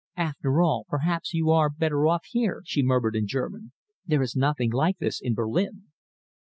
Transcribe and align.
"After 0.17 0.63
all, 0.63 0.87
perhaps 0.89 1.31
you 1.31 1.51
are 1.51 1.69
better 1.69 2.07
off 2.07 2.25
here," 2.25 2.63
she 2.65 2.81
murmured 2.81 3.15
in 3.15 3.27
German. 3.27 3.71
"There 4.03 4.23
is 4.23 4.35
nothing 4.35 4.71
like 4.71 4.97
this 4.97 5.21
in 5.21 5.35
Berlin." 5.35 5.89